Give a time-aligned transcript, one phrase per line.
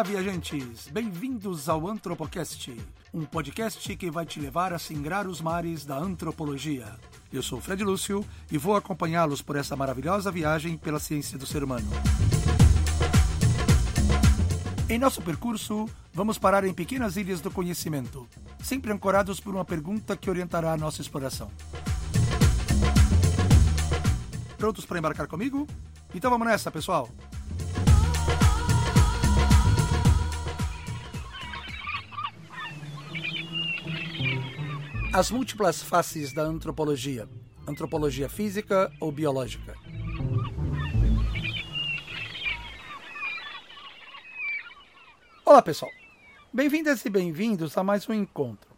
[0.00, 0.88] Olá, viajantes!
[0.90, 2.74] Bem-vindos ao Antropocast,
[3.12, 6.86] um podcast que vai te levar a singrar os mares da antropologia.
[7.30, 11.62] Eu sou Fred Lúcio e vou acompanhá-los por essa maravilhosa viagem pela ciência do ser
[11.62, 11.86] humano.
[14.88, 18.26] Em nosso percurso, vamos parar em pequenas ilhas do conhecimento,
[18.58, 21.50] sempre ancorados por uma pergunta que orientará a nossa exploração.
[24.56, 25.66] Prontos para embarcar comigo?
[26.14, 27.06] Então vamos nessa, pessoal!
[35.12, 37.28] As múltiplas faces da antropologia.
[37.66, 39.74] Antropologia física ou biológica?
[45.44, 45.90] Olá, pessoal.
[46.52, 48.70] Bem-vindas e bem-vindos a mais um encontro.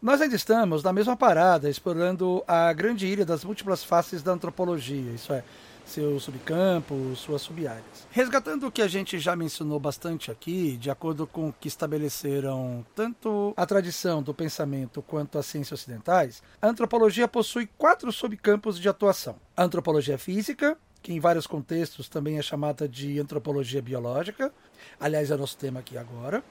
[0.00, 5.10] Nós ainda estamos na mesma parada, explorando a grande ilha das múltiplas faces da antropologia,
[5.10, 5.42] isso é,
[5.84, 8.06] seus subcampos, suas subáreas.
[8.10, 12.84] Resgatando o que a gente já mencionou bastante aqui, de acordo com o que estabeleceram
[12.94, 18.88] tanto a tradição do pensamento quanto as ciências ocidentais, a antropologia possui quatro subcampos de
[18.88, 24.52] atuação: a antropologia física, que em vários contextos também é chamada de antropologia biológica,
[25.00, 26.42] aliás, é nosso tema aqui agora,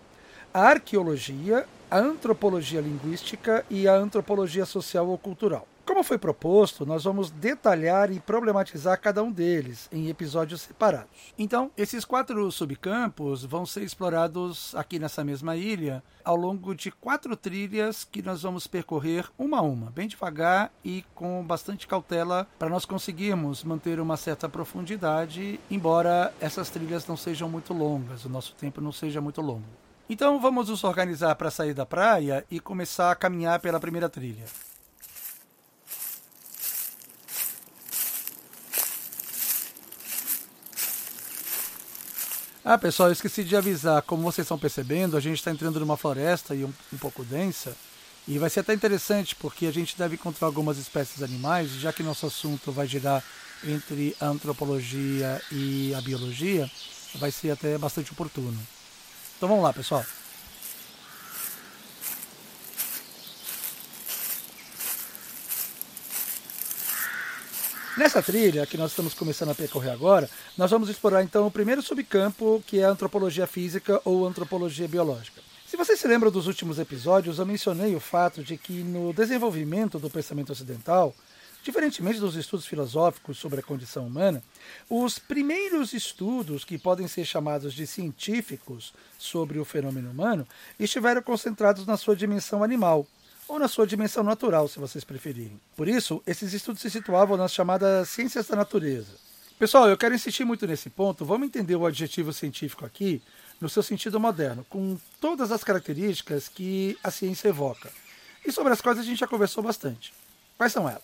[0.53, 5.65] a arqueologia, a antropologia linguística e a antropologia social ou cultural.
[5.85, 11.09] Como foi proposto, nós vamos detalhar e problematizar cada um deles em episódios separados.
[11.37, 17.35] Então, esses quatro subcampos vão ser explorados aqui nessa mesma ilha ao longo de quatro
[17.35, 22.69] trilhas que nós vamos percorrer uma a uma, bem devagar e com bastante cautela para
[22.69, 28.53] nós conseguirmos manter uma certa profundidade, embora essas trilhas não sejam muito longas, o nosso
[28.53, 29.65] tempo não seja muito longo.
[30.07, 34.45] Então vamos nos organizar para sair da praia e começar a caminhar pela primeira trilha.
[42.63, 44.03] Ah, pessoal, eu esqueci de avisar.
[44.03, 47.75] Como vocês estão percebendo, a gente está entrando numa floresta e um, um, pouco densa.
[48.27, 52.03] E vai ser até interessante, porque a gente deve encontrar algumas espécies animais, já que
[52.03, 53.23] nosso assunto vai girar
[53.63, 56.69] entre a antropologia e a biologia,
[57.15, 58.59] vai ser até bastante oportuno.
[59.37, 60.05] Então vamos lá, pessoal.
[68.01, 71.83] Nessa trilha que nós estamos começando a percorrer agora, nós vamos explorar então o primeiro
[71.83, 75.39] subcampo, que é a antropologia física ou antropologia biológica.
[75.67, 79.99] Se você se lembra dos últimos episódios, eu mencionei o fato de que no desenvolvimento
[79.99, 81.13] do pensamento ocidental,
[81.61, 84.41] diferentemente dos estudos filosóficos sobre a condição humana,
[84.89, 90.47] os primeiros estudos que podem ser chamados de científicos sobre o fenômeno humano
[90.79, 93.05] estiveram concentrados na sua dimensão animal,
[93.51, 95.59] ou na sua dimensão natural, se vocês preferirem.
[95.75, 99.11] Por isso, esses estudos se situavam nas chamadas ciências da natureza.
[99.59, 101.25] Pessoal, eu quero insistir muito nesse ponto.
[101.25, 103.21] Vamos entender o adjetivo científico aqui
[103.59, 107.91] no seu sentido moderno, com todas as características que a ciência evoca,
[108.45, 110.13] e sobre as quais a gente já conversou bastante.
[110.57, 111.03] Quais são elas?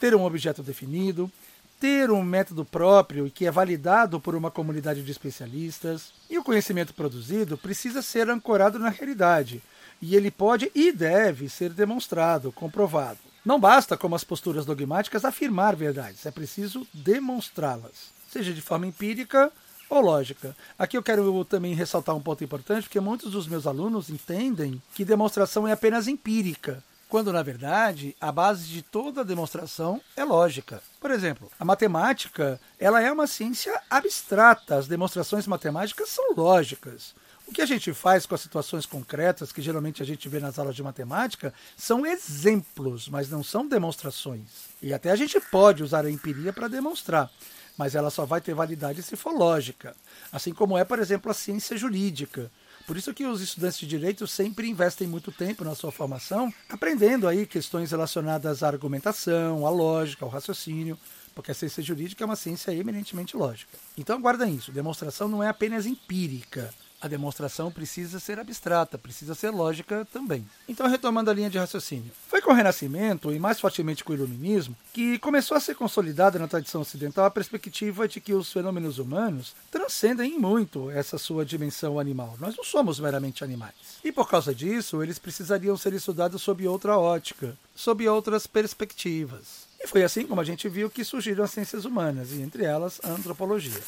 [0.00, 1.30] Ter um objeto definido,
[1.78, 6.42] ter um método próprio e que é validado por uma comunidade de especialistas, e o
[6.42, 9.62] conhecimento produzido precisa ser ancorado na realidade,
[10.02, 13.20] e ele pode e deve ser demonstrado, comprovado.
[13.44, 19.50] Não basta, como as posturas dogmáticas, afirmar verdades, é preciso demonstrá-las, seja de forma empírica
[19.88, 20.56] ou lógica.
[20.78, 25.04] Aqui eu quero também ressaltar um ponto importante, porque muitos dos meus alunos entendem que
[25.04, 30.82] demonstração é apenas empírica, quando na verdade a base de toda demonstração é lógica.
[30.98, 37.14] Por exemplo, a matemática, ela é uma ciência abstrata, as demonstrações matemáticas são lógicas.
[37.52, 40.58] O que a gente faz com as situações concretas, que geralmente a gente vê nas
[40.58, 44.48] aulas de matemática, são exemplos, mas não são demonstrações.
[44.80, 47.30] E até a gente pode usar a empiria para demonstrar,
[47.76, 49.94] mas ela só vai ter validade se for lógica.
[50.32, 52.50] Assim como é, por exemplo, a ciência jurídica.
[52.86, 57.28] Por isso que os estudantes de direito sempre investem muito tempo na sua formação, aprendendo
[57.28, 60.98] aí questões relacionadas à argumentação, à lógica, ao raciocínio,
[61.34, 63.76] porque a ciência jurídica é uma ciência eminentemente lógica.
[63.94, 69.50] Então guardem isso, demonstração não é apenas empírica, a demonstração precisa ser abstrata, precisa ser
[69.50, 70.46] lógica também.
[70.68, 72.12] Então, retomando a linha de raciocínio.
[72.28, 76.38] Foi com o Renascimento, e mais fortemente com o Iluminismo, que começou a ser consolidada
[76.38, 81.98] na tradição ocidental a perspectiva de que os fenômenos humanos transcendem muito essa sua dimensão
[81.98, 82.36] animal.
[82.38, 83.74] Nós não somos meramente animais.
[84.04, 89.66] E por causa disso, eles precisariam ser estudados sob outra ótica, sob outras perspectivas.
[89.82, 93.00] E foi assim como a gente viu que surgiram as ciências humanas, e entre elas
[93.02, 93.82] a antropologia.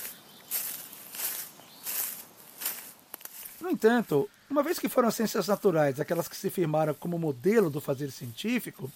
[3.65, 7.71] No entanto, uma vez que foram as ciências naturais aquelas que se firmaram como modelo
[7.71, 8.93] do fazer científico,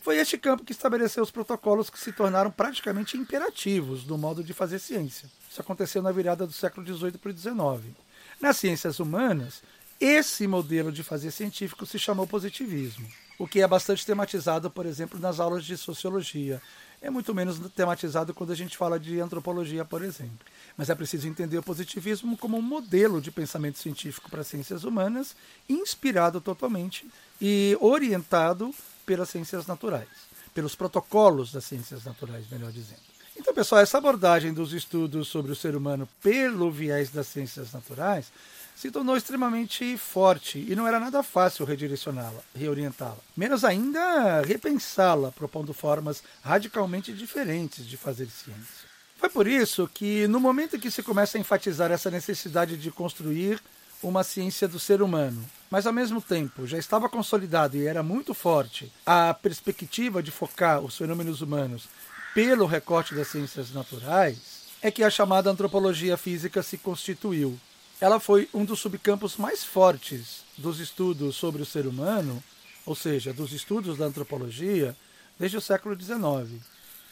[0.00, 4.54] foi este campo que estabeleceu os protocolos que se tornaram praticamente imperativos no modo de
[4.54, 5.28] fazer ciência.
[5.50, 7.92] Isso aconteceu na virada do século XVIII para o XIX.
[8.40, 9.64] Nas ciências humanas,
[10.00, 15.18] esse modelo de fazer científico se chamou positivismo, o que é bastante tematizado, por exemplo,
[15.18, 16.62] nas aulas de sociologia.
[17.02, 20.38] É muito menos tematizado quando a gente fala de antropologia, por exemplo.
[20.76, 24.84] Mas é preciso entender o positivismo como um modelo de pensamento científico para as ciências
[24.84, 25.36] humanas,
[25.68, 27.08] inspirado totalmente
[27.40, 28.74] e orientado
[29.06, 30.08] pelas ciências naturais,
[30.52, 33.00] pelos protocolos das ciências naturais, melhor dizendo.
[33.36, 38.32] Então, pessoal, essa abordagem dos estudos sobre o ser humano pelo viés das ciências naturais
[38.76, 43.18] se tornou extremamente forte e não era nada fácil redirecioná-la, reorientá-la.
[43.36, 48.93] Menos ainda repensá-la, propondo formas radicalmente diferentes de fazer ciência.
[49.16, 52.90] Foi por isso que, no momento em que se começa a enfatizar essa necessidade de
[52.90, 53.60] construir
[54.02, 58.34] uma ciência do ser humano, mas ao mesmo tempo já estava consolidado e era muito
[58.34, 61.88] forte a perspectiva de focar os fenômenos humanos
[62.34, 67.58] pelo recorte das ciências naturais, é que a chamada antropologia física se constituiu.
[68.00, 72.42] Ela foi um dos subcampos mais fortes dos estudos sobre o ser humano,
[72.84, 74.94] ou seja, dos estudos da antropologia,
[75.38, 76.60] desde o século XIX.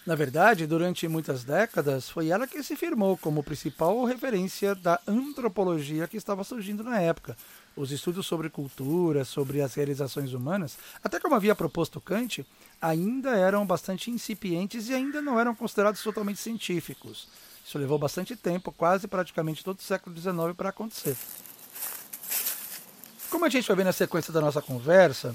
[0.05, 6.09] Na verdade, durante muitas décadas, foi ela que se firmou como principal referência da antropologia
[6.09, 7.37] que estava surgindo na época.
[7.77, 12.45] Os estudos sobre cultura, sobre as realizações humanas, até como havia proposto Kant,
[12.81, 17.29] ainda eram bastante incipientes e ainda não eram considerados totalmente científicos.
[17.65, 21.17] Isso levou bastante tempo, quase praticamente todo o século XIX, para acontecer.
[23.31, 25.33] Como a gente vai ver na sequência da nossa conversa,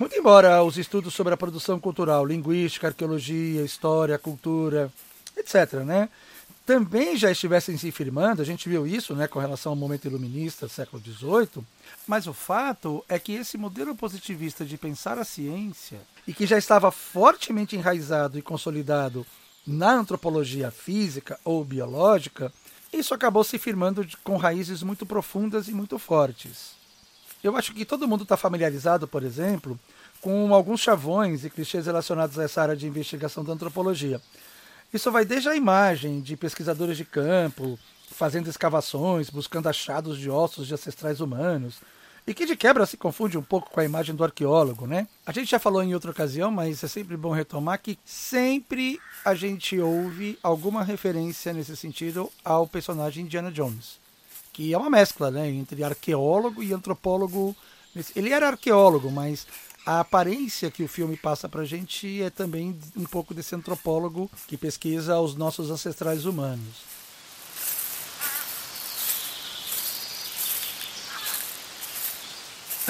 [0.00, 4.90] muito embora os estudos sobre a produção cultural, linguística, arqueologia, história, cultura,
[5.36, 6.08] etc., né,
[6.64, 10.66] também já estivessem se firmando, a gente viu isso né, com relação ao momento iluminista
[10.66, 11.62] do século XVIII,
[12.06, 16.56] mas o fato é que esse modelo positivista de pensar a ciência, e que já
[16.56, 19.26] estava fortemente enraizado e consolidado
[19.66, 22.50] na antropologia física ou biológica,
[22.90, 26.79] isso acabou se firmando com raízes muito profundas e muito fortes.
[27.42, 29.78] Eu acho que todo mundo está familiarizado, por exemplo,
[30.20, 34.20] com alguns chavões e clichês relacionados a essa área de investigação da antropologia.
[34.92, 37.78] Isso vai desde a imagem de pesquisadores de campo,
[38.10, 41.80] fazendo escavações, buscando achados de ossos de ancestrais humanos,
[42.26, 45.08] e que de quebra se confunde um pouco com a imagem do arqueólogo, né?
[45.24, 49.34] A gente já falou em outra ocasião, mas é sempre bom retomar que sempre a
[49.34, 53.99] gente ouve alguma referência nesse sentido ao personagem Indiana Jones
[54.60, 57.56] que é uma mescla né, entre arqueólogo e antropólogo.
[58.14, 59.46] Ele era arqueólogo, mas
[59.86, 64.30] a aparência que o filme passa para a gente é também um pouco desse antropólogo
[64.46, 66.99] que pesquisa os nossos ancestrais humanos.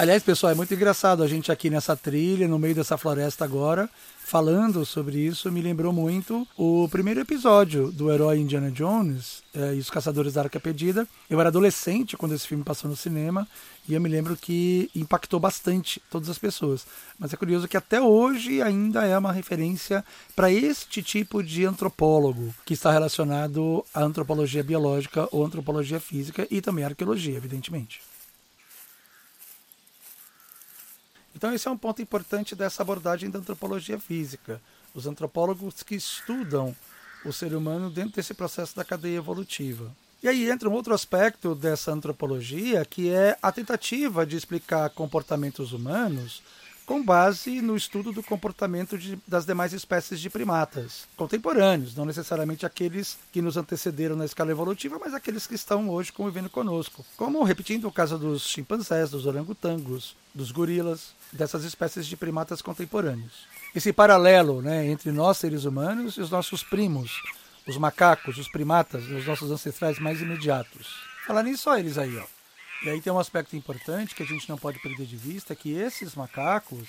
[0.01, 3.87] Aliás, pessoal, é muito engraçado a gente aqui nessa trilha, no meio dessa floresta agora,
[4.17, 9.77] falando sobre isso, me lembrou muito o primeiro episódio do herói Indiana Jones é, e
[9.77, 11.07] os Caçadores da Arca Perdida.
[11.29, 13.47] Eu era adolescente quando esse filme passou no cinema
[13.87, 16.83] e eu me lembro que impactou bastante todas as pessoas.
[17.19, 20.03] Mas é curioso que até hoje ainda é uma referência
[20.35, 26.59] para este tipo de antropólogo que está relacionado à antropologia biológica ou antropologia física e
[26.59, 28.01] também à arqueologia, evidentemente.
[31.41, 34.61] Então, esse é um ponto importante dessa abordagem da antropologia física.
[34.93, 36.75] Os antropólogos que estudam
[37.25, 39.91] o ser humano dentro desse processo da cadeia evolutiva.
[40.21, 45.73] E aí entra um outro aspecto dessa antropologia, que é a tentativa de explicar comportamentos
[45.73, 46.43] humanos
[46.85, 52.65] com base no estudo do comportamento de, das demais espécies de primatas contemporâneos, não necessariamente
[52.65, 57.05] aqueles que nos antecederam na escala evolutiva, mas aqueles que estão hoje convivendo conosco.
[57.15, 63.47] Como, repetindo, o caso dos chimpanzés, dos orangotangos, dos gorilas, dessas espécies de primatas contemporâneos.
[63.75, 67.21] Esse paralelo né, entre nós, seres humanos, e os nossos primos,
[67.67, 70.95] os macacos, os primatas, os nossos ancestrais mais imediatos.
[71.25, 72.40] Falar nisso, só eles aí, ó.
[72.83, 75.71] E aí tem um aspecto importante que a gente não pode perder de vista, que
[75.71, 76.87] esses macacos,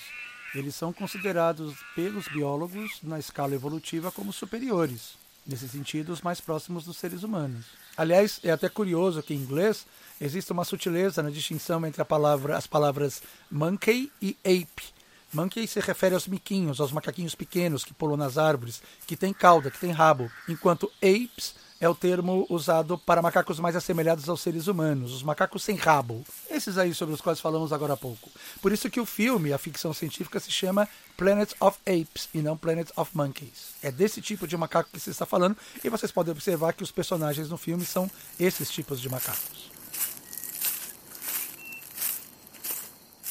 [0.55, 6.83] eles são considerados pelos biólogos na escala evolutiva como superiores, nesse sentido, os mais próximos
[6.83, 7.65] dos seres humanos.
[7.95, 9.85] Aliás, é até curioso que em inglês
[10.19, 13.21] existe uma sutileza na distinção entre palavra, as palavras
[13.51, 14.93] monkey e ape.
[15.31, 19.69] Monkey se refere aos miquinhos, aos macaquinhos pequenos que pulam nas árvores, que têm cauda,
[19.69, 24.67] que têm rabo, enquanto apes é o termo usado para macacos mais assemelhados aos seres
[24.67, 26.23] humanos, os macacos sem rabo.
[26.49, 28.29] Esses aí sobre os quais falamos agora há pouco.
[28.61, 30.87] Por isso que o filme, a ficção científica, se chama
[31.17, 33.73] Planet of Apes e não Planet of Monkeys.
[33.83, 36.91] É desse tipo de macaco que se está falando e vocês podem observar que os
[36.91, 38.09] personagens no filme são
[38.39, 39.73] esses tipos de macacos.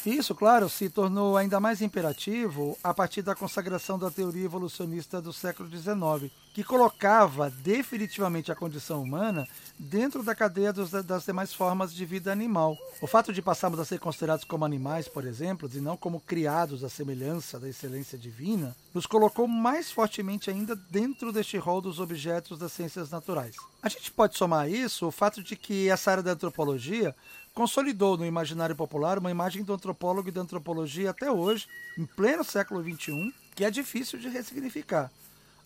[0.04, 5.32] Isso, claro, se tornou ainda mais imperativo a partir da consagração da teoria evolucionista do
[5.32, 11.94] século XIX que colocava definitivamente a condição humana dentro da cadeia dos, das demais formas
[11.94, 12.76] de vida animal.
[13.00, 16.84] O fato de passarmos a ser considerados como animais, por exemplo, e não como criados
[16.84, 22.58] à semelhança da excelência divina, nos colocou mais fortemente ainda dentro deste rol dos objetos
[22.58, 23.56] das ciências naturais.
[23.82, 27.14] A gente pode somar a isso o fato de que essa área da antropologia
[27.54, 31.66] consolidou no imaginário popular uma imagem do antropólogo e da antropologia até hoje,
[31.98, 35.10] em pleno século XXI, que é difícil de ressignificar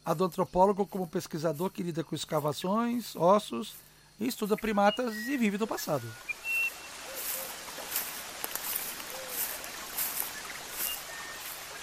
[0.06, 3.74] a do antropólogo como pesquisador que lida com escavações, ossos
[4.20, 6.06] e estuda primatas e vive do passado.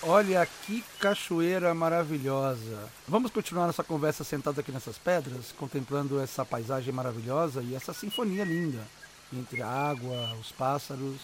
[0.06, 2.89] Olha que cachoeira maravilhosa.
[3.08, 8.46] Vamos continuar nossa conversa sentado aqui nessas pedras, contemplando essa paisagem maravilhosa e essa sinfonia
[8.46, 8.86] linda
[9.34, 11.20] entre a água, os pássaros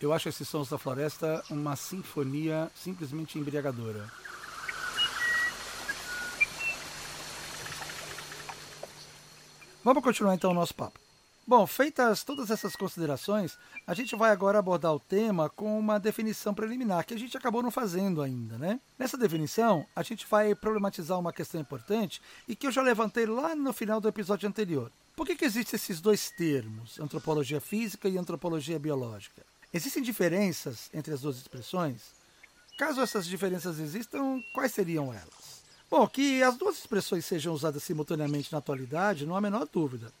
[0.00, 4.08] Eu acho esses sons da floresta uma sinfonia simplesmente embriagadora.
[9.82, 11.00] Vamos continuar então o nosso papo.
[11.44, 16.52] Bom, feitas todas essas considerações, a gente vai agora abordar o tema com uma definição
[16.52, 18.78] preliminar, que a gente acabou não fazendo ainda, né?
[18.98, 23.54] Nessa definição, a gente vai problematizar uma questão importante e que eu já levantei lá
[23.54, 24.92] no final do episódio anterior.
[25.16, 29.42] Por que, que existem esses dois termos, antropologia física e antropologia biológica?
[29.72, 32.16] Existem diferenças entre as duas expressões?
[32.78, 35.62] Caso essas diferenças existam, quais seriam elas?
[35.90, 40.12] Bom, que as duas expressões sejam usadas simultaneamente na atualidade, não há a menor dúvida.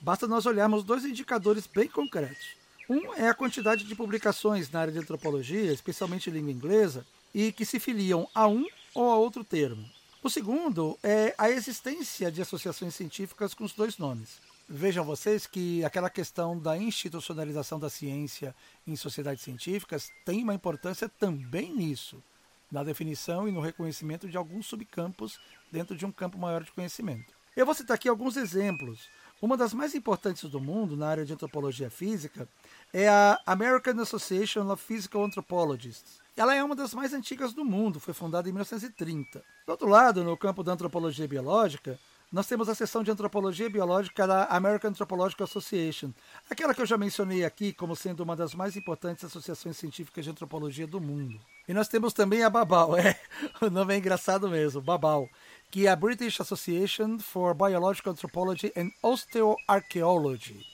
[0.00, 2.56] Basta nós olharmos dois indicadores bem concretos.
[2.88, 7.52] Um é a quantidade de publicações na área de antropologia, especialmente em língua inglesa, e
[7.52, 9.88] que se filiam a um ou a outro termo.
[10.22, 14.40] O segundo é a existência de associações científicas com os dois nomes.
[14.74, 18.54] Vejam vocês que aquela questão da institucionalização da ciência
[18.86, 22.22] em sociedades científicas tem uma importância também nisso,
[22.70, 25.38] na definição e no reconhecimento de alguns subcampos
[25.70, 27.34] dentro de um campo maior de conhecimento.
[27.54, 29.10] Eu vou citar aqui alguns exemplos.
[29.42, 32.48] Uma das mais importantes do mundo na área de antropologia física
[32.94, 36.18] é a American Association of Physical Anthropologists.
[36.34, 39.44] Ela é uma das mais antigas do mundo, foi fundada em 1930.
[39.66, 42.00] Do outro lado, no campo da antropologia biológica,
[42.32, 46.12] nós temos a seção de antropologia biológica da American Anthropological Association,
[46.48, 50.30] aquela que eu já mencionei aqui como sendo uma das mais importantes associações científicas de
[50.30, 51.38] antropologia do mundo.
[51.68, 53.20] E nós temos também a Babal, é,
[53.60, 55.28] o nome é engraçado mesmo, Babal,
[55.70, 60.64] que é a British Association for Biological Anthropology and Osteoarchaeology.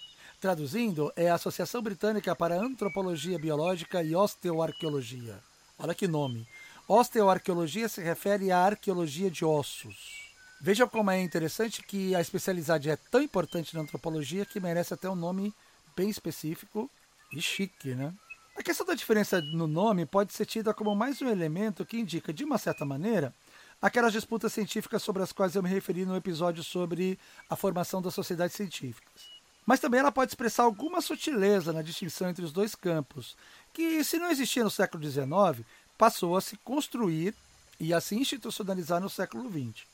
[0.41, 5.41] Traduzindo, é a Associação Britânica para Antropologia Biológica e Osteoarqueologia.
[5.77, 6.47] Olha que nome.
[6.87, 10.18] Osteoarqueologia se refere à arqueologia de ossos.
[10.61, 15.09] Veja como é interessante que a especialidade é tão importante na antropologia que merece até
[15.09, 15.55] um nome
[15.97, 16.91] bem específico
[17.33, 18.13] e chique, né?
[18.57, 22.33] A questão da diferença no nome pode ser tida como mais um elemento que indica,
[22.33, 23.33] de uma certa maneira,
[23.81, 27.17] aquelas disputas científicas sobre as quais eu me referi no episódio sobre
[27.49, 29.29] a formação das sociedades científicas.
[29.65, 33.37] Mas também ela pode expressar alguma sutileza na distinção entre os dois campos,
[33.73, 35.65] que, se não existia no século XIX,
[35.97, 37.33] passou a se construir
[37.79, 39.87] e a se institucionalizar no século XX.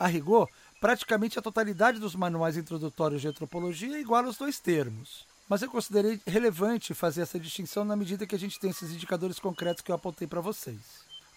[0.00, 0.48] A rigor,
[0.80, 5.26] praticamente a totalidade dos manuais introdutórios de antropologia igual aos dois termos.
[5.46, 9.38] Mas eu considerei relevante fazer essa distinção na medida que a gente tem esses indicadores
[9.38, 10.78] concretos que eu apontei para vocês.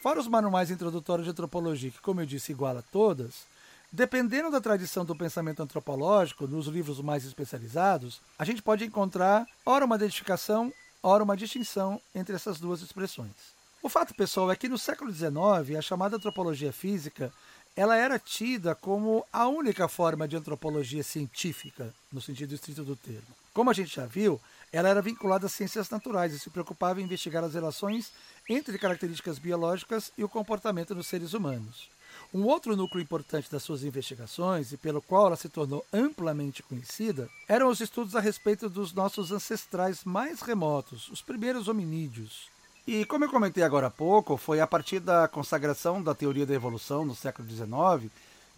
[0.01, 3.43] Fora os manuais introdutórios de antropologia, que, como eu disse, iguala todas,
[3.91, 9.83] dependendo da tradição do pensamento antropológico, nos livros mais especializados, a gente pode encontrar ora
[9.83, 13.33] uma identificação, ora uma distinção entre essas duas expressões.
[13.81, 17.33] O fato, pessoal, é que no século XIX, a chamada antropologia física
[17.75, 23.27] ela era tida como a única forma de antropologia científica, no sentido estrito do termo.
[23.53, 24.39] Como a gente já viu,
[24.71, 28.11] ela era vinculada às ciências naturais e se preocupava em investigar as relações
[28.49, 31.89] entre características biológicas e o comportamento dos seres humanos.
[32.33, 37.29] Um outro núcleo importante das suas investigações, e pelo qual ela se tornou amplamente conhecida,
[37.47, 42.47] eram os estudos a respeito dos nossos ancestrais mais remotos, os primeiros hominídeos,
[42.85, 46.53] e como eu comentei agora há pouco, foi a partir da consagração da teoria da
[46.53, 48.11] evolução no século XIX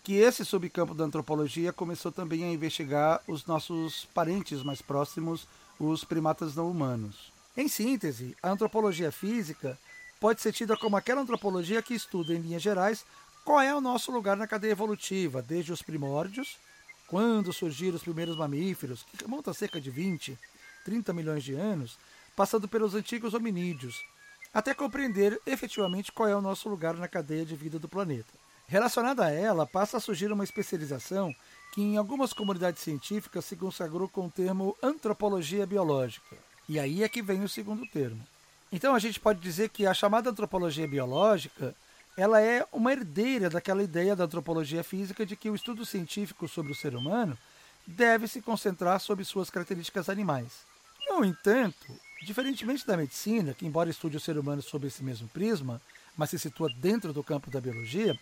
[0.03, 5.47] que esse subcampo da antropologia começou também a investigar os nossos parentes mais próximos,
[5.79, 7.31] os primatas não humanos.
[7.57, 9.77] Em síntese, a antropologia física
[10.19, 13.03] pode ser tida como aquela antropologia que estuda, em linhas gerais,
[13.43, 16.57] qual é o nosso lugar na cadeia evolutiva, desde os primórdios,
[17.07, 20.37] quando surgiram os primeiros mamíferos, que remonta cerca de 20,
[20.83, 21.97] 30 milhões de anos,
[22.35, 24.03] passando pelos antigos hominídeos,
[24.55, 28.33] até compreender efetivamente qual é o nosso lugar na cadeia de vida do planeta.
[28.65, 31.35] Relacionada a ela, passa a surgir uma especialização
[31.73, 36.37] que em algumas comunidades científicas se consagrou com o termo antropologia biológica.
[36.69, 38.25] E aí é que vem o segundo termo.
[38.71, 41.75] Então a gente pode dizer que a chamada antropologia biológica
[42.15, 46.71] ela é uma herdeira daquela ideia da antropologia física de que o estudo científico sobre
[46.71, 47.37] o ser humano
[47.85, 50.63] deve se concentrar sobre suas características animais.
[51.09, 51.93] No entanto,
[52.25, 55.81] diferentemente da medicina, que embora estude o ser humano sob esse mesmo prisma,
[56.17, 58.19] mas se situa dentro do campo da biologia,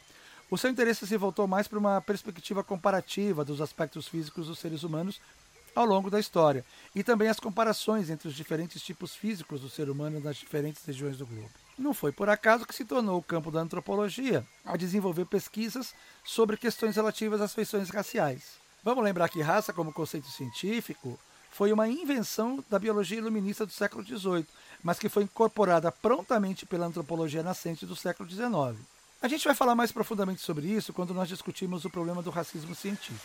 [0.52, 4.84] o seu interesse se voltou mais para uma perspectiva comparativa dos aspectos físicos dos seres
[4.84, 5.20] humanos
[5.76, 9.90] ao longo da história, e também as comparações entre os diferentes tipos físicos do ser
[9.90, 11.50] humano nas diferentes regiões do globo.
[11.78, 16.58] Não foi por acaso que se tornou o campo da antropologia a desenvolver pesquisas sobre
[16.58, 18.62] questões relativas às feições raciais.
[18.84, 21.20] Vamos lembrar que raça, como conceito científico,
[21.54, 24.46] foi uma invenção da biologia iluminista do século XVIII,
[24.84, 28.76] mas que foi incorporada prontamente pela antropologia nascente do século XIX.
[29.22, 32.74] A gente vai falar mais profundamente sobre isso quando nós discutirmos o problema do racismo
[32.74, 33.24] científico.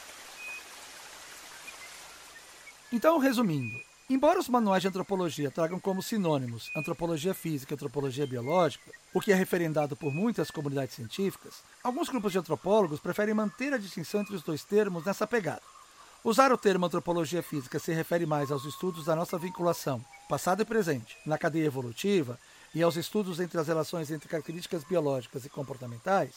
[2.93, 3.75] Então, resumindo,
[4.11, 9.33] embora os manuais de antropologia tragam como sinônimos antropologia física e antropologia biológica, o que
[9.33, 14.37] é referendado por muitas comunidades científicas, alguns grupos de antropólogos preferem manter a distinção entre
[14.37, 15.63] os dois termos nessa pegada.
[16.29, 20.65] Usar o termo antropologia física se refere mais aos estudos da nossa vinculação, passado e
[20.67, 22.39] presente, na cadeia evolutiva
[22.75, 26.35] e aos estudos entre as relações entre características biológicas e comportamentais,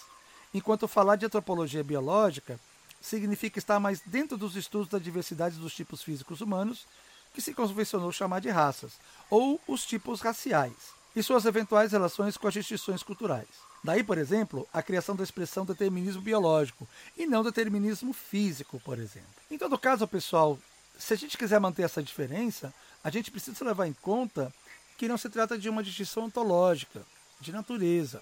[0.54, 2.58] enquanto falar de antropologia biológica
[3.02, 6.88] significa estar mais dentro dos estudos da diversidade dos tipos físicos humanos,
[7.34, 8.94] que se convencionou chamar de raças,
[9.30, 13.71] ou os tipos raciais, e suas eventuais relações com as distinções culturais.
[13.84, 19.30] Daí, por exemplo, a criação da expressão determinismo biológico e não determinismo físico, por exemplo.
[19.50, 20.58] Em todo caso, pessoal,
[20.98, 22.74] se a gente quiser manter essa diferença,
[23.04, 24.54] a gente precisa levar em conta
[24.98, 27.04] que não se trata de uma distinção ontológica,
[27.40, 28.22] de natureza,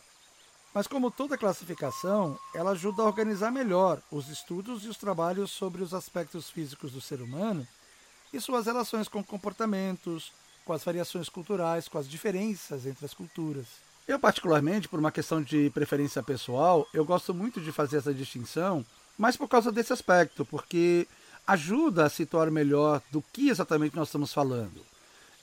[0.74, 5.82] mas como toda classificação, ela ajuda a organizar melhor os estudos e os trabalhos sobre
[5.82, 7.68] os aspectos físicos do ser humano
[8.32, 10.32] e suas relações com comportamentos,
[10.64, 13.66] com as variações culturais, com as diferenças entre as culturas.
[14.10, 18.84] Eu, particularmente, por uma questão de preferência pessoal, eu gosto muito de fazer essa distinção,
[19.16, 21.08] mas por causa desse aspecto, porque
[21.46, 24.82] ajuda a situar melhor do que exatamente nós estamos falando.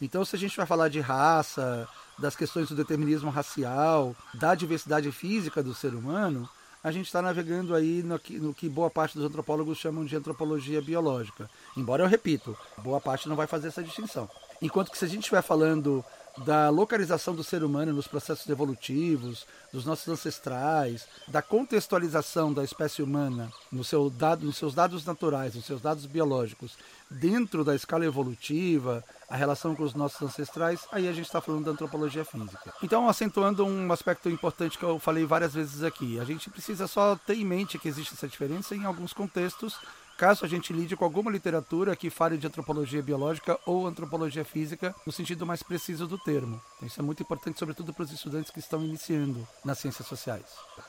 [0.03, 1.89] Então, se a gente vai falar de raça,
[2.19, 6.49] das questões do determinismo racial, da diversidade física do ser humano,
[6.83, 10.17] a gente está navegando aí no que, no que, boa parte dos antropólogos chamam de
[10.17, 11.49] antropologia biológica.
[11.77, 14.29] Embora eu repito, boa parte não vai fazer essa distinção.
[14.61, 16.05] Enquanto que se a gente estiver falando
[16.39, 23.03] da localização do ser humano nos processos evolutivos, dos nossos ancestrais, da contextualização da espécie
[23.03, 26.77] humana no seu dado, nos seus dados naturais, nos seus dados biológicos,
[27.11, 31.65] dentro da escala evolutiva, a relação com os nossos ancestrais, aí a gente está falando
[31.65, 32.73] da antropologia física.
[32.83, 37.17] Então, acentuando um aspecto importante que eu falei várias vezes aqui, a gente precisa só
[37.17, 39.79] ter em mente que existe essa diferença em alguns contextos
[40.17, 44.95] caso a gente lide com alguma literatura que fale de antropologia biológica ou antropologia física
[45.05, 46.61] no sentido mais preciso do termo.
[46.77, 50.45] Então, isso é muito importante, sobretudo para os estudantes que estão iniciando nas ciências sociais.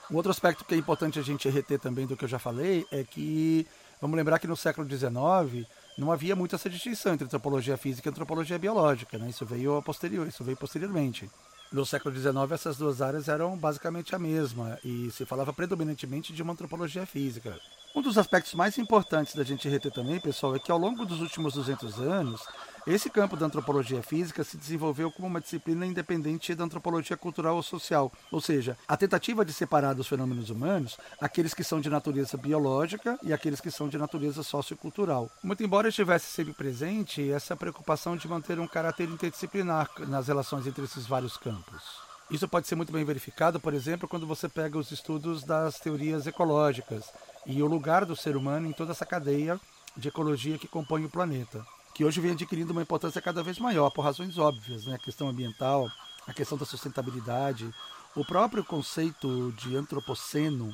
[0.10, 2.86] Um outro aspecto que é importante a gente reter também do que eu já falei
[2.92, 3.68] é que,
[4.02, 8.12] vamos lembrar que no século XIX não havia muito essa distinção entre antropologia física e
[8.12, 9.30] antropologia biológica, né?
[9.30, 11.30] Isso veio a posterior, isso veio posteriormente.
[11.72, 16.42] No século XIX, essas duas áreas eram basicamente a mesma e se falava predominantemente de
[16.42, 17.60] uma antropologia física.
[17.94, 21.20] Um dos aspectos mais importantes da gente reter também, pessoal, é que ao longo dos
[21.20, 22.42] últimos 200 anos,
[22.88, 27.62] esse campo da antropologia física se desenvolveu como uma disciplina independente da antropologia cultural ou
[27.62, 32.38] social, ou seja, a tentativa de separar dos fenômenos humanos aqueles que são de natureza
[32.38, 35.30] biológica e aqueles que são de natureza sociocultural.
[35.44, 40.86] Muito embora estivesse sempre presente essa preocupação de manter um caráter interdisciplinar nas relações entre
[40.86, 41.84] esses vários campos.
[42.32, 46.26] Isso pode ser muito bem verificado, por exemplo, quando você pega os estudos das teorias
[46.26, 47.06] ecológicas,
[47.46, 49.60] e o lugar do ser humano em toda essa cadeia
[49.96, 51.66] de ecologia que compõe o planeta,
[51.98, 54.94] que hoje vem adquirindo uma importância cada vez maior por razões óbvias, né?
[54.94, 55.92] A questão ambiental,
[56.28, 57.74] a questão da sustentabilidade,
[58.16, 60.72] o próprio conceito de antropoceno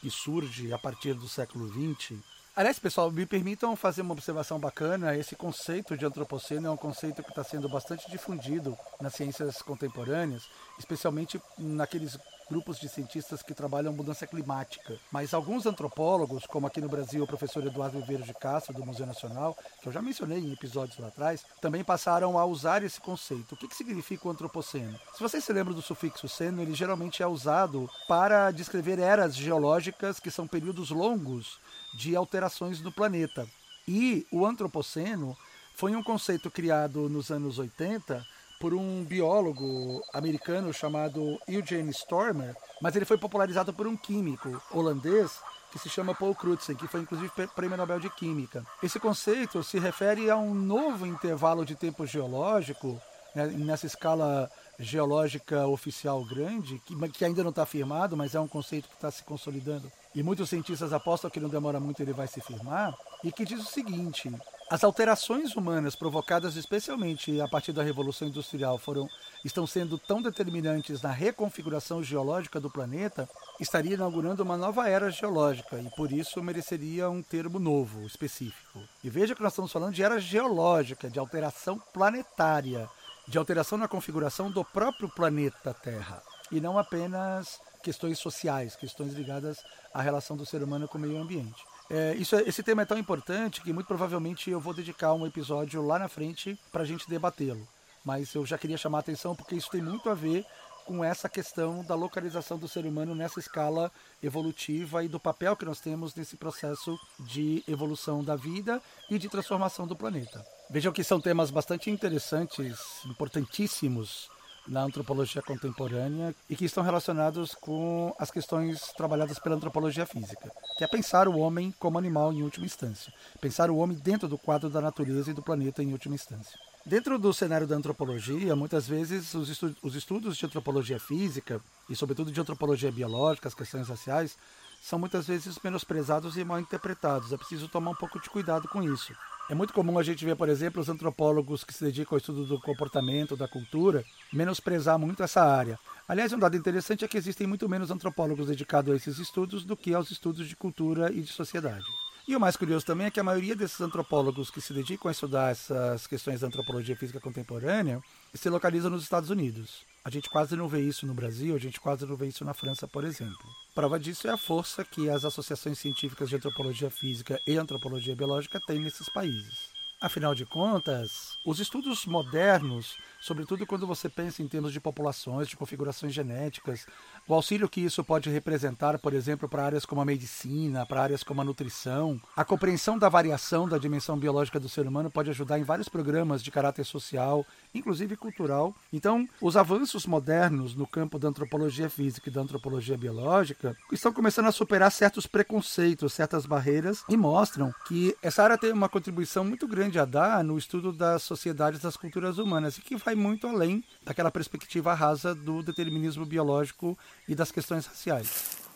[0.00, 2.18] que surge a partir do século XX.
[2.56, 5.14] Aliás, pessoal, me permitam fazer uma observação bacana.
[5.14, 10.48] Esse conceito de antropoceno é um conceito que está sendo bastante difundido nas ciências contemporâneas,
[10.78, 14.98] especialmente naqueles grupos de cientistas que trabalham mudança climática.
[15.12, 19.04] Mas alguns antropólogos, como aqui no Brasil o professor Eduardo Viveiro de Castro, do Museu
[19.04, 23.54] Nacional, que eu já mencionei em episódios lá atrás, também passaram a usar esse conceito.
[23.54, 24.98] O que, que significa o antropoceno?
[25.12, 30.18] Se vocês se lembram do sufixo seno, ele geralmente é usado para descrever eras geológicas
[30.18, 31.58] que são períodos longos
[31.96, 33.46] de alterações no planeta.
[33.88, 35.36] E o antropoceno
[35.74, 38.24] foi um conceito criado nos anos 80
[38.60, 45.40] por um biólogo americano chamado Eugene Stormer, mas ele foi popularizado por um químico holandês
[45.70, 48.64] que se chama Paul Crutzen, que foi inclusive prêmio Nobel de Química.
[48.82, 53.00] Esse conceito se refere a um novo intervalo de tempo geológico,
[53.34, 58.48] né, nessa escala geológica oficial grande, que, que ainda não está firmado, mas é um
[58.48, 59.90] conceito que está se consolidando.
[60.14, 63.60] E muitos cientistas apostam que não demora muito ele vai se firmar, e que diz
[63.60, 64.32] o seguinte:
[64.68, 69.08] as alterações humanas provocadas especialmente a partir da Revolução Industrial foram,
[69.44, 73.28] estão sendo tão determinantes na reconfiguração geológica do planeta,
[73.60, 78.80] estaria inaugurando uma nova era geológica e por isso mereceria um termo novo, específico.
[79.04, 82.90] E veja que nós estamos falando de era geológica, de alteração planetária,
[83.26, 89.64] de alteração na configuração do próprio planeta Terra, e não apenas questões sociais, questões ligadas
[89.92, 91.64] à relação do ser humano com o meio ambiente.
[91.88, 95.26] É, isso, é, esse tema é tão importante que muito provavelmente eu vou dedicar um
[95.26, 97.66] episódio lá na frente para a gente debatê-lo.
[98.04, 100.44] Mas eu já queria chamar a atenção porque isso tem muito a ver
[100.86, 103.90] com essa questão da localização do ser humano nessa escala
[104.22, 109.28] evolutiva e do papel que nós temos nesse processo de evolução da vida e de
[109.28, 110.46] transformação do planeta.
[110.70, 114.30] Vejam que são temas bastante interessantes, importantíssimos
[114.68, 120.84] na antropologia contemporânea e que estão relacionados com as questões trabalhadas pela antropologia física, que
[120.84, 124.68] é pensar o homem como animal em última instância, pensar o homem dentro do quadro
[124.68, 126.58] da natureza e do planeta em última instância.
[126.88, 131.96] Dentro do cenário da antropologia, muitas vezes os, estu os estudos de antropologia física e,
[131.96, 134.38] sobretudo, de antropologia biológica, as questões raciais,
[134.80, 137.32] são muitas vezes menosprezados e mal interpretados.
[137.32, 139.12] É preciso tomar um pouco de cuidado com isso.
[139.50, 142.44] É muito comum a gente ver, por exemplo, os antropólogos que se dedicam ao estudo
[142.44, 145.76] do comportamento, da cultura, menosprezar muito essa área.
[146.06, 149.76] Aliás, um dado interessante é que existem muito menos antropólogos dedicados a esses estudos do
[149.76, 151.84] que aos estudos de cultura e de sociedade.
[152.28, 155.12] E o mais curioso também é que a maioria desses antropólogos que se dedicam a
[155.12, 158.02] estudar essas questões da antropologia física contemporânea
[158.34, 159.84] se localizam nos Estados Unidos.
[160.04, 162.52] A gente quase não vê isso no Brasil, a gente quase não vê isso na
[162.52, 163.46] França, por exemplo.
[163.76, 168.60] Prova disso é a força que as associações científicas de antropologia física e antropologia biológica
[168.66, 169.75] têm nesses países.
[169.98, 175.56] Afinal de contas, os estudos modernos, sobretudo quando você pensa em termos de populações, de
[175.56, 176.86] configurações genéticas,
[177.26, 181.22] o auxílio que isso pode representar, por exemplo, para áreas como a medicina, para áreas
[181.22, 185.58] como a nutrição, a compreensão da variação da dimensão biológica do ser humano pode ajudar
[185.58, 188.74] em vários programas de caráter social, inclusive cultural.
[188.92, 194.46] Então, os avanços modernos no campo da antropologia física e da antropologia biológica estão começando
[194.46, 199.66] a superar certos preconceitos, certas barreiras e mostram que essa área tem uma contribuição muito
[199.66, 203.46] grande grande a dar no estudo das sociedades das culturas humanas e que vai muito
[203.46, 208.66] além daquela perspectiva rasa do determinismo biológico e das questões raciais.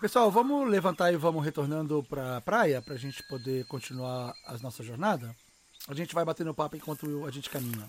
[0.00, 4.58] Pessoal, vamos levantar e vamos retornando para a praia para a gente poder continuar a
[4.58, 5.34] nossa jornada.
[5.86, 7.88] A gente vai batendo papo enquanto a gente caminha.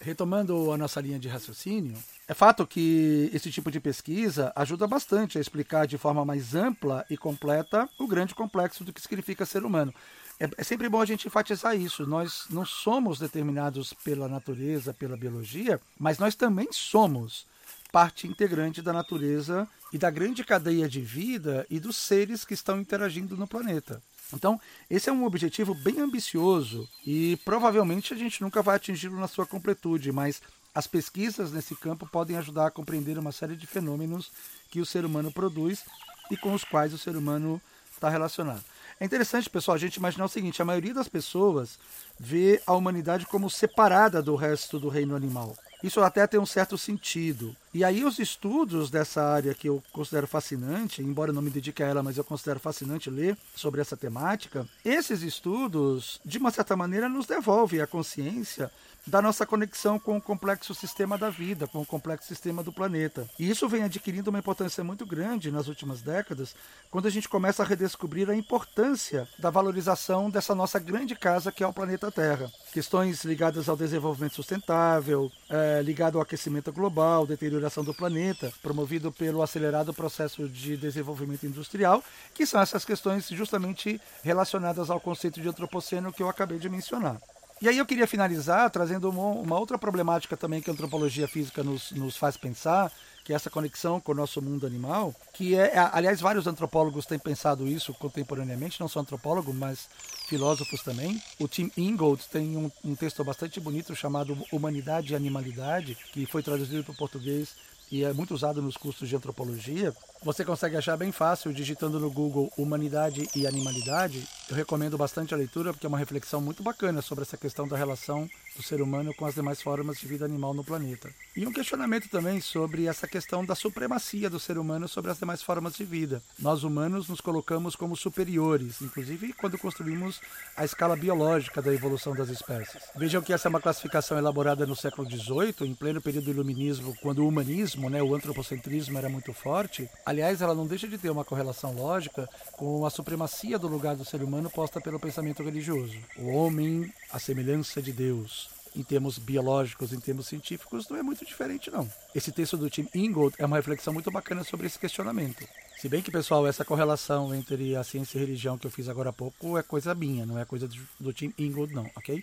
[0.00, 1.98] Retomando a nossa linha de raciocínio,
[2.28, 7.06] é fato que esse tipo de pesquisa ajuda bastante a explicar de forma mais ampla
[7.08, 9.94] e completa o grande complexo do que significa ser humano.
[10.38, 12.06] É, é, sempre bom a gente enfatizar isso.
[12.06, 17.46] Nós não somos determinados pela natureza, pela biologia, mas nós também somos
[17.90, 22.78] parte integrante da natureza e da grande cadeia de vida e dos seres que estão
[22.78, 24.02] interagindo no planeta.
[24.34, 24.60] Então,
[24.90, 29.46] esse é um objetivo bem ambicioso e provavelmente a gente nunca vai atingi-lo na sua
[29.46, 30.42] completude, mas
[30.78, 34.30] as pesquisas nesse campo podem ajudar a compreender uma série de fenômenos
[34.70, 35.82] que o ser humano produz
[36.30, 37.60] e com os quais o ser humano
[37.92, 38.62] está relacionado.
[39.00, 41.80] É interessante, pessoal, a gente imaginar o seguinte: a maioria das pessoas
[42.16, 45.56] vê a humanidade como separada do resto do reino animal.
[45.82, 47.56] Isso até tem um certo sentido.
[47.72, 51.82] E aí os estudos dessa área que eu considero fascinante, embora eu não me dedique
[51.82, 56.76] a ela, mas eu considero fascinante ler sobre essa temática, esses estudos, de uma certa
[56.76, 58.70] maneira, nos devolvem a consciência
[59.08, 63.28] da nossa conexão com o complexo sistema da vida, com o complexo sistema do planeta.
[63.38, 66.54] E isso vem adquirindo uma importância muito grande nas últimas décadas,
[66.90, 71.64] quando a gente começa a redescobrir a importância da valorização dessa nossa grande casa que
[71.64, 72.50] é o planeta Terra.
[72.72, 77.26] Questões ligadas ao desenvolvimento sustentável, é, ligado ao aquecimento global,
[77.58, 82.02] deterioração do planeta, promovido pelo acelerado processo de desenvolvimento industrial,
[82.34, 87.20] que são essas questões justamente relacionadas ao conceito de antropoceno que eu acabei de mencionar.
[87.60, 91.64] E aí eu queria finalizar trazendo uma, uma, outra problemática também que a antropologia física
[91.64, 92.92] nos, nos faz pensar,
[93.24, 97.18] que é essa conexão com o nosso mundo animal, que é, aliás, vários antropólogos têm
[97.18, 99.88] pensado isso contemporaneamente, não só antropólogos, mas
[100.28, 101.20] filósofos também.
[101.38, 106.42] O Tim Ingold tem um, um texto bastante bonito chamado Humanidade e Animalidade, que foi
[106.42, 107.54] traduzido para o português
[107.90, 112.10] e é muito usado nos cursos de antropologia, Você consegue achar bem fácil digitando no
[112.10, 114.26] Google Humanidade e Animalidade.
[114.50, 117.76] Eu recomendo bastante a leitura porque é uma reflexão muito bacana sobre essa questão da
[117.76, 121.10] relação do ser humano com as demais formas de vida animal no planeta.
[121.36, 125.42] E um questionamento também sobre essa questão da supremacia do ser humano sobre as demais
[125.42, 126.22] formas de vida.
[126.38, 130.18] Nós humanos nos colocamos como superiores, inclusive quando construímos
[130.56, 132.82] a escala biológica da evolução das espécies.
[132.96, 136.96] Vejam que essa é uma classificação elaborada no século XVIII, em pleno período do iluminismo,
[137.02, 139.88] quando o humanismo, né, o antropocentrismo era muito forte.
[140.06, 144.06] Aliás, ela não deixa de ter uma correlação lógica com a supremacia do lugar do
[144.06, 145.96] ser humano posta pelo pensamento religioso.
[146.16, 151.24] O homem, a semelhança de Deus em termos biológicos, em termos científicos, não é muito
[151.24, 151.90] diferente, não.
[152.14, 155.46] Esse texto do Tim Ingold é uma reflexão muito bacana sobre esse questionamento.
[155.80, 158.88] Se bem que, pessoal, essa correlação entre a ciência e a religião que eu fiz
[158.88, 162.22] agora há pouco é coisa minha, não é coisa do Tim Ingold, não, ok?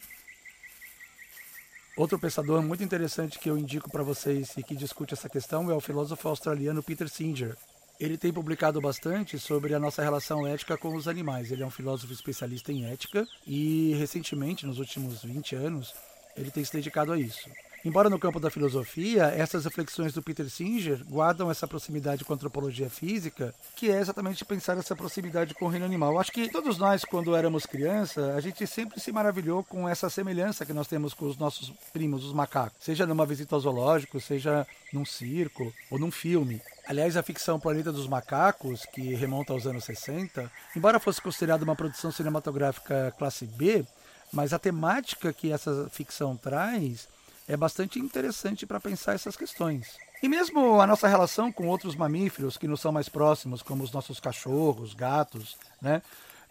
[1.98, 5.74] Outro pensador muito interessante que eu indico para vocês e que discute essa questão é
[5.74, 7.56] o filósofo australiano Peter Singer.
[8.00, 11.52] Ele tem publicado bastante sobre a nossa relação ética com os animais.
[11.52, 15.94] Ele é um filósofo especialista em ética e, recentemente, nos últimos 20 anos,
[16.36, 17.50] ele tem se dedicado a isso.
[17.86, 22.36] Embora no campo da filosofia, essas reflexões do Peter Singer guardam essa proximidade com a
[22.36, 26.20] antropologia física, que é exatamente pensar essa proximidade com o reino animal.
[26.20, 30.66] Acho que todos nós, quando éramos criança, a gente sempre se maravilhou com essa semelhança
[30.66, 32.76] que nós temos com os nossos primos, os macacos.
[32.80, 36.60] Seja numa visita ao zoológico, seja num circo ou num filme.
[36.88, 41.76] Aliás, a ficção Planeta dos Macacos, que remonta aos anos 60, embora fosse considerada uma
[41.76, 43.84] produção cinematográfica classe B,
[44.32, 47.08] mas a temática que essa ficção traz
[47.48, 49.98] é bastante interessante para pensar essas questões.
[50.22, 53.92] E mesmo a nossa relação com outros mamíferos que nos são mais próximos, como os
[53.92, 56.02] nossos cachorros, gatos, né?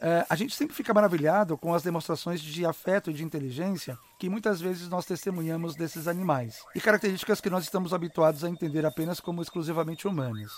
[0.06, 4.28] É, a gente sempre fica maravilhado com as demonstrações de afeto e de inteligência que
[4.28, 9.18] muitas vezes nós testemunhamos desses animais, e características que nós estamos habituados a entender apenas
[9.18, 10.52] como exclusivamente humanas.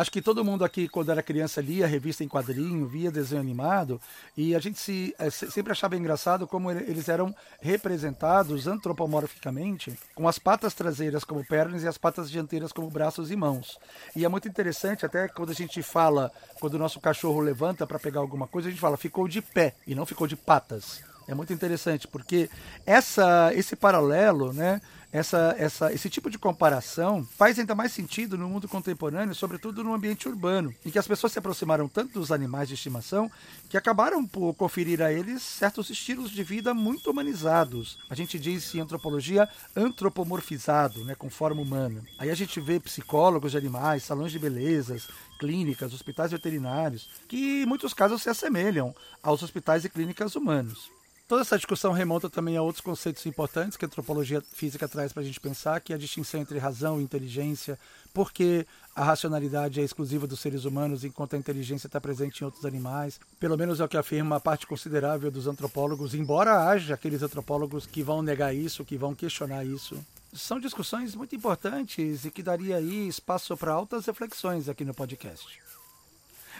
[0.00, 4.00] Acho que todo mundo aqui, quando era criança, lia revista em quadrinho, via desenho animado,
[4.34, 10.38] e a gente se, é, sempre achava engraçado como eles eram representados antropomorficamente, com as
[10.38, 13.78] patas traseiras como pernas e as patas dianteiras como braços e mãos.
[14.16, 17.98] E é muito interessante, até quando a gente fala, quando o nosso cachorro levanta para
[17.98, 21.02] pegar alguma coisa, a gente fala ficou de pé e não ficou de patas.
[21.28, 22.48] É muito interessante, porque
[22.86, 24.80] essa, esse paralelo, né?
[25.12, 29.94] Essa, essa, esse tipo de comparação faz ainda mais sentido no mundo contemporâneo, sobretudo no
[29.94, 33.30] ambiente urbano, em que as pessoas se aproximaram tanto dos animais de estimação
[33.68, 37.98] que acabaram por conferir a eles certos estilos de vida muito humanizados.
[38.08, 42.02] A gente diz em antropologia antropomorfizado, né, com forma humana.
[42.18, 47.66] Aí a gente vê psicólogos de animais, salões de belezas, clínicas, hospitais veterinários, que em
[47.66, 50.99] muitos casos se assemelham aos hospitais e clínicas humanos.
[51.30, 55.22] Toda essa discussão remonta também a outros conceitos importantes que a antropologia física traz para
[55.22, 57.78] a gente pensar, que é a distinção entre razão e inteligência,
[58.12, 58.66] porque
[58.96, 63.20] a racionalidade é exclusiva dos seres humanos, enquanto a inteligência está presente em outros animais.
[63.38, 67.86] Pelo menos é o que afirma a parte considerável dos antropólogos, embora haja aqueles antropólogos
[67.86, 70.04] que vão negar isso, que vão questionar isso.
[70.32, 75.46] São discussões muito importantes e que daria aí espaço para altas reflexões aqui no podcast.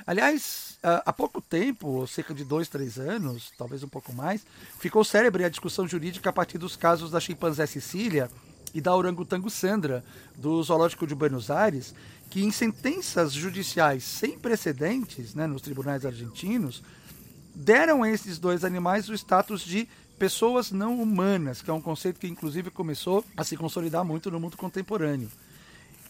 [0.06, 4.44] Aliás, há pouco tempo, cerca de dois, três anos, talvez um pouco mais,
[4.78, 8.30] ficou célebre a discussão jurídica a partir dos casos da chimpanzé Cecília
[8.72, 10.04] e da orangotango Sandra,
[10.36, 11.94] do Zoológico de Buenos Aires,
[12.30, 16.82] que em sentenças judiciais sem precedentes né, nos tribunais argentinos,
[17.54, 22.20] deram a esses dois animais o status de pessoas não humanas, que é um conceito
[22.20, 25.30] que inclusive começou a se consolidar muito no mundo contemporâneo.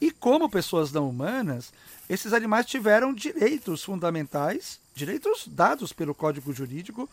[0.01, 1.73] E como pessoas não humanas,
[2.09, 7.09] esses animais tiveram direitos fundamentais, direitos dados pelo Código Jurídico,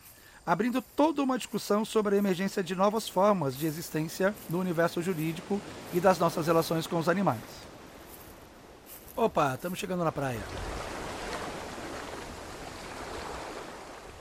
[0.46, 5.60] abrindo toda uma discussão sobre a emergência de novas formas de existência no universo jurídico
[5.92, 7.42] e das nossas relações com os animais.
[9.14, 10.40] Opa, estamos chegando na praia.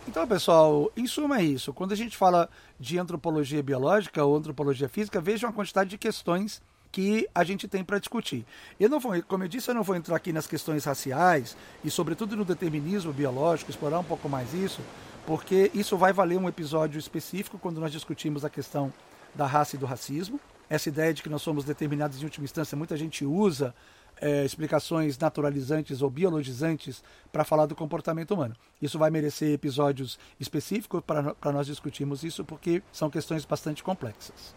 [0.06, 1.72] Então, pessoal, em suma é isso.
[1.72, 2.50] Quando a gente fala
[2.80, 7.84] de antropologia biológica ou antropologia física, vejam a quantidade de questões que a gente tem
[7.84, 8.46] para discutir.
[8.80, 11.92] Eu não vou, como eu disse, eu não vou entrar aqui nas questões raciais e,
[11.92, 14.82] sobretudo, no determinismo biológico, explorar um pouco mais isso,
[15.26, 18.94] porque isso vai valer um episódio específico quando nós discutimos a questão
[19.36, 20.40] da raça e do racismo.
[20.70, 23.74] Essa ideia de que nós somos determinados em última instância, muita gente usa
[24.20, 28.56] é, explicações naturalizantes ou biologizantes para falar do comportamento humano.
[28.82, 34.56] Isso vai merecer episódios específicos para nós discutirmos isso, porque são questões bastante complexas.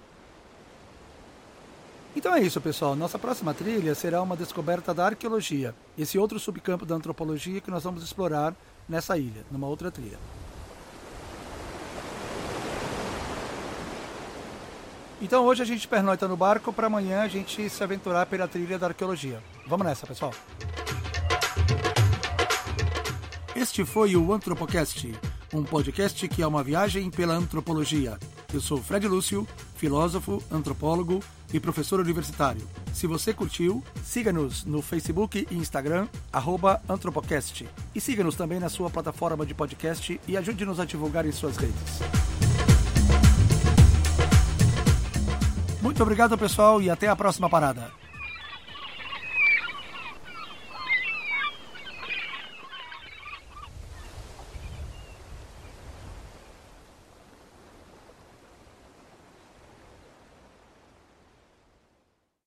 [2.14, 2.96] Então é isso, pessoal.
[2.96, 7.84] Nossa próxima trilha será uma descoberta da arqueologia, esse outro subcampo da antropologia que nós
[7.84, 8.54] vamos explorar
[8.88, 10.18] nessa ilha, numa outra trilha.
[15.22, 18.78] Então hoje a gente pernoita no barco para amanhã a gente se aventurar pela trilha
[18.78, 19.40] da arqueologia.
[19.66, 20.32] Vamos nessa, pessoal.
[23.54, 25.14] Este foi o Antropocast,
[25.52, 28.18] um podcast que é uma viagem pela antropologia.
[28.52, 29.46] Eu sou Fred Lúcio,
[29.76, 32.62] filósofo, antropólogo e professor universitário.
[32.92, 36.08] Se você curtiu, siga-nos no Facebook e Instagram,
[36.88, 37.68] Antropocast.
[37.94, 42.00] E siga-nos também na sua plataforma de podcast e ajude-nos a divulgar em suas redes.
[45.82, 47.90] Muito obrigado, pessoal, e até a próxima parada.